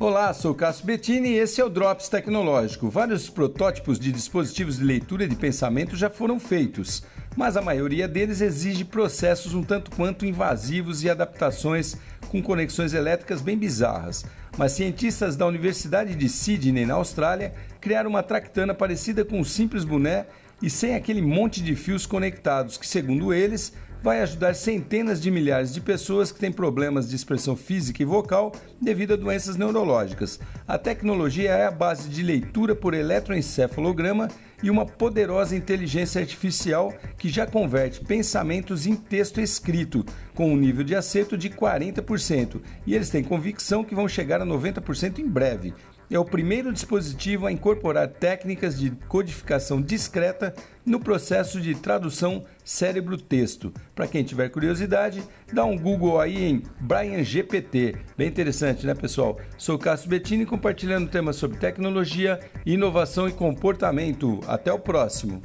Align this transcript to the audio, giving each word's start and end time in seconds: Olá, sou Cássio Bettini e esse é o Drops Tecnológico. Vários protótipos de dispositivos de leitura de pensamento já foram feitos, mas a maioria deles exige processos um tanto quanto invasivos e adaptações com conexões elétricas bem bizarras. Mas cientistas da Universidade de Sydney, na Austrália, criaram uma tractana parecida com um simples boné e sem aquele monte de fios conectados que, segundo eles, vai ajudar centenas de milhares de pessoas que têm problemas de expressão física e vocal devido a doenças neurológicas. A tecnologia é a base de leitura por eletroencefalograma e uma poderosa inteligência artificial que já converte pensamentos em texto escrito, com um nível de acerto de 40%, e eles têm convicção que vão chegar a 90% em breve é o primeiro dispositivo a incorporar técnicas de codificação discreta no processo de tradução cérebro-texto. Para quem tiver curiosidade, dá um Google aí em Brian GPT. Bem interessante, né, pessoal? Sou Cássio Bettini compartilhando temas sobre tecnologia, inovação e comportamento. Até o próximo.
Olá, 0.00 0.32
sou 0.32 0.54
Cássio 0.54 0.86
Bettini 0.86 1.28
e 1.28 1.38
esse 1.38 1.60
é 1.60 1.64
o 1.64 1.68
Drops 1.68 2.08
Tecnológico. 2.08 2.88
Vários 2.88 3.28
protótipos 3.28 4.00
de 4.00 4.10
dispositivos 4.10 4.78
de 4.78 4.84
leitura 4.84 5.28
de 5.28 5.36
pensamento 5.36 5.94
já 5.94 6.08
foram 6.08 6.40
feitos, 6.40 7.02
mas 7.36 7.54
a 7.54 7.60
maioria 7.60 8.08
deles 8.08 8.40
exige 8.40 8.82
processos 8.82 9.52
um 9.52 9.62
tanto 9.62 9.90
quanto 9.90 10.24
invasivos 10.24 11.04
e 11.04 11.10
adaptações 11.10 11.98
com 12.30 12.42
conexões 12.42 12.94
elétricas 12.94 13.42
bem 13.42 13.58
bizarras. 13.58 14.24
Mas 14.56 14.72
cientistas 14.72 15.36
da 15.36 15.46
Universidade 15.46 16.14
de 16.14 16.28
Sydney, 16.30 16.86
na 16.86 16.94
Austrália, 16.94 17.52
criaram 17.78 18.08
uma 18.08 18.22
tractana 18.22 18.72
parecida 18.72 19.22
com 19.22 19.38
um 19.38 19.44
simples 19.44 19.84
boné 19.84 20.24
e 20.62 20.70
sem 20.70 20.94
aquele 20.94 21.20
monte 21.20 21.62
de 21.62 21.76
fios 21.76 22.06
conectados 22.06 22.78
que, 22.78 22.88
segundo 22.88 23.34
eles, 23.34 23.74
vai 24.02 24.22
ajudar 24.22 24.54
centenas 24.54 25.20
de 25.20 25.30
milhares 25.30 25.72
de 25.72 25.80
pessoas 25.80 26.32
que 26.32 26.38
têm 26.38 26.50
problemas 26.50 27.08
de 27.08 27.16
expressão 27.16 27.54
física 27.54 28.02
e 28.02 28.06
vocal 28.06 28.52
devido 28.80 29.14
a 29.14 29.16
doenças 29.16 29.56
neurológicas. 29.56 30.40
A 30.66 30.78
tecnologia 30.78 31.50
é 31.50 31.66
a 31.66 31.70
base 31.70 32.08
de 32.08 32.22
leitura 32.22 32.74
por 32.74 32.94
eletroencefalograma 32.94 34.28
e 34.62 34.70
uma 34.70 34.86
poderosa 34.86 35.56
inteligência 35.56 36.20
artificial 36.20 36.92
que 37.18 37.28
já 37.28 37.46
converte 37.46 38.04
pensamentos 38.04 38.86
em 38.86 38.94
texto 38.94 39.40
escrito, 39.40 40.04
com 40.34 40.52
um 40.52 40.56
nível 40.56 40.84
de 40.84 40.94
acerto 40.94 41.36
de 41.36 41.48
40%, 41.50 42.60
e 42.86 42.94
eles 42.94 43.10
têm 43.10 43.24
convicção 43.24 43.84
que 43.84 43.94
vão 43.94 44.08
chegar 44.08 44.40
a 44.40 44.46
90% 44.46 45.18
em 45.18 45.28
breve 45.28 45.74
é 46.10 46.18
o 46.18 46.24
primeiro 46.24 46.72
dispositivo 46.72 47.46
a 47.46 47.52
incorporar 47.52 48.08
técnicas 48.08 48.76
de 48.76 48.90
codificação 49.08 49.80
discreta 49.80 50.52
no 50.84 51.00
processo 51.00 51.60
de 51.60 51.74
tradução 51.74 52.44
cérebro-texto. 52.64 53.72
Para 53.94 54.06
quem 54.06 54.24
tiver 54.24 54.48
curiosidade, 54.48 55.22
dá 55.52 55.64
um 55.64 55.76
Google 55.76 56.20
aí 56.20 56.44
em 56.44 56.62
Brian 56.80 57.22
GPT. 57.22 57.96
Bem 58.16 58.28
interessante, 58.28 58.86
né, 58.86 58.94
pessoal? 58.94 59.38
Sou 59.56 59.78
Cássio 59.78 60.08
Bettini 60.08 60.46
compartilhando 60.46 61.08
temas 61.10 61.36
sobre 61.36 61.58
tecnologia, 61.58 62.40
inovação 62.64 63.28
e 63.28 63.32
comportamento. 63.32 64.40
Até 64.46 64.72
o 64.72 64.78
próximo. 64.78 65.42